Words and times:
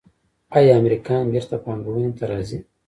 آیا 0.57 0.73
امریکایان 0.81 1.25
بیرته 1.33 1.55
پانګونې 1.63 2.11
ته 2.17 2.23
راځí؟ 2.29 2.57